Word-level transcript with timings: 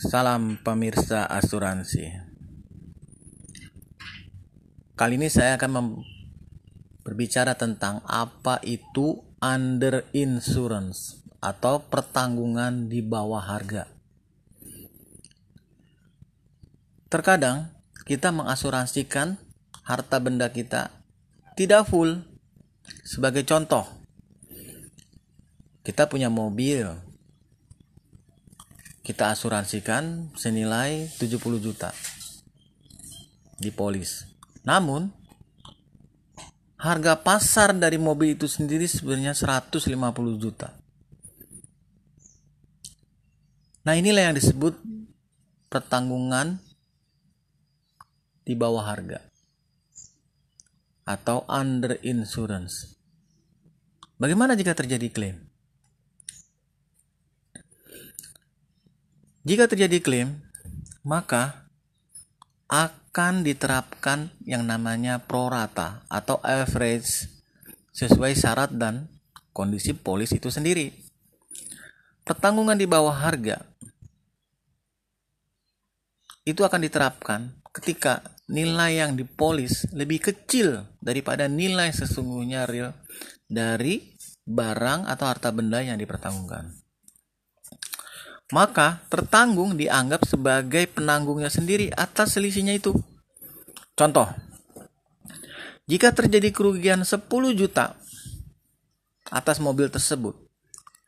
Salam 0.00 0.56
pemirsa 0.56 1.28
asuransi. 1.28 2.08
Kali 4.96 5.20
ini 5.20 5.28
saya 5.28 5.60
akan 5.60 6.00
berbicara 7.04 7.52
tentang 7.52 8.00
apa 8.08 8.64
itu 8.64 9.20
under 9.44 10.08
insurance 10.16 11.20
atau 11.44 11.84
pertanggungan 11.84 12.88
di 12.88 13.04
bawah 13.04 13.44
harga. 13.44 13.92
Terkadang 17.12 17.68
kita 18.08 18.32
mengasuransikan 18.32 19.36
harta 19.84 20.16
benda 20.16 20.48
kita 20.48 20.96
tidak 21.60 21.84
full. 21.84 22.24
Sebagai 23.04 23.44
contoh, 23.44 23.84
kita 25.84 26.08
punya 26.08 26.32
mobil, 26.32 26.88
kita 29.10 29.34
asuransikan 29.34 30.30
senilai 30.38 31.10
70 31.18 31.42
juta 31.58 31.90
di 33.58 33.74
polis. 33.74 34.22
Namun 34.62 35.10
harga 36.78 37.18
pasar 37.18 37.74
dari 37.74 37.98
mobil 37.98 38.38
itu 38.38 38.46
sendiri 38.46 38.86
sebenarnya 38.86 39.34
150 39.34 39.82
juta. 40.38 40.78
Nah, 43.82 43.98
inilah 43.98 44.30
yang 44.30 44.38
disebut 44.38 44.78
pertanggungan 45.66 46.62
di 48.46 48.54
bawah 48.54 48.86
harga 48.86 49.26
atau 51.02 51.42
under 51.50 51.98
insurance. 52.06 52.94
Bagaimana 54.22 54.54
jika 54.54 54.70
terjadi 54.70 55.10
klaim? 55.10 55.49
Jika 59.50 59.66
terjadi 59.66 59.98
klaim, 59.98 60.46
maka 61.02 61.66
akan 62.70 63.42
diterapkan 63.42 64.30
yang 64.46 64.62
namanya 64.62 65.18
prorata 65.18 66.06
atau 66.06 66.38
average 66.46 67.26
sesuai 67.90 68.38
syarat 68.38 68.70
dan 68.70 69.10
kondisi 69.50 69.90
polis 69.90 70.30
itu 70.30 70.54
sendiri. 70.54 70.94
Pertanggungan 72.22 72.78
di 72.78 72.86
bawah 72.86 73.10
harga 73.10 73.66
itu 76.46 76.62
akan 76.62 76.86
diterapkan 76.86 77.50
ketika 77.74 78.22
nilai 78.46 79.02
yang 79.02 79.18
dipolis 79.18 79.82
lebih 79.90 80.30
kecil 80.30 80.86
daripada 81.02 81.50
nilai 81.50 81.90
sesungguhnya 81.90 82.70
real 82.70 82.94
dari 83.50 84.14
barang 84.46 85.10
atau 85.10 85.26
harta 85.26 85.50
benda 85.50 85.82
yang 85.82 85.98
dipertanggungkan. 85.98 86.79
Maka 88.50 88.98
tertanggung 89.06 89.78
dianggap 89.78 90.26
sebagai 90.26 90.90
penanggungnya 90.90 91.46
sendiri 91.46 91.94
atas 91.94 92.34
selisihnya 92.34 92.74
itu. 92.74 92.90
Contoh, 93.94 94.26
jika 95.86 96.10
terjadi 96.10 96.50
kerugian 96.50 97.06
10 97.06 97.30
juta 97.54 97.94
atas 99.30 99.62
mobil 99.62 99.86
tersebut, 99.86 100.34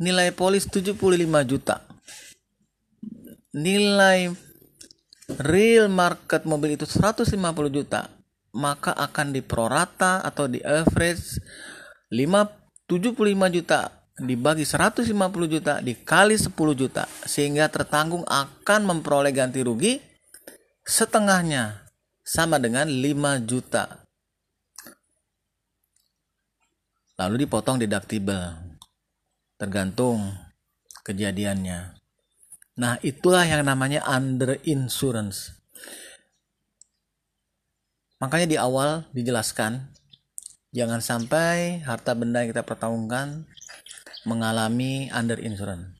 nilai 0.00 0.32
polis 0.32 0.64
75 0.64 0.96
juta. 1.44 1.84
Nilai 3.56 4.32
real 5.40 5.88
market 5.92 6.44
mobil 6.48 6.76
itu 6.76 6.88
150 6.88 7.36
juta, 7.68 8.08
maka 8.56 8.96
akan 8.96 9.36
diprorata 9.36 10.24
atau 10.24 10.48
di 10.48 10.60
average 10.64 11.40
5 12.12 12.88
75 12.88 13.56
juta 13.56 14.05
dibagi 14.16 14.64
150 14.64 15.12
juta 15.44 15.84
dikali 15.84 16.40
10 16.40 16.52
juta 16.72 17.04
sehingga 17.28 17.68
tertanggung 17.68 18.24
akan 18.24 18.80
memperoleh 18.88 19.32
ganti 19.32 19.60
rugi 19.60 20.00
setengahnya 20.88 21.84
sama 22.24 22.56
dengan 22.56 22.88
5 22.88 23.44
juta. 23.44 24.06
Lalu 27.16 27.44
dipotong 27.44 27.80
deductible 27.80 28.56
tergantung 29.56 30.36
kejadiannya. 31.04 31.96
Nah, 32.76 33.00
itulah 33.00 33.48
yang 33.48 33.64
namanya 33.64 34.04
under 34.04 34.60
insurance. 34.68 35.56
Makanya 38.20 38.46
di 38.48 38.56
awal 38.60 39.08
dijelaskan 39.16 39.92
jangan 40.76 41.00
sampai 41.00 41.80
harta 41.84 42.12
benda 42.12 42.44
yang 42.44 42.52
kita 42.52 42.64
pertanggungkan 42.64 43.48
mengalami 44.26 45.08
under 45.14 45.38
insurance 45.38 45.96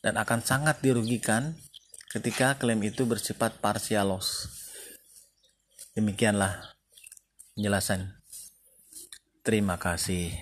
dan 0.00 0.16
akan 0.16 0.40
sangat 0.40 0.80
dirugikan 0.80 1.58
ketika 2.08 2.56
klaim 2.56 2.80
itu 2.80 3.04
bersifat 3.04 3.60
partial 3.60 4.16
loss. 4.16 4.48
Demikianlah 5.92 6.72
penjelasan. 7.52 8.16
Terima 9.44 9.76
kasih. 9.76 10.32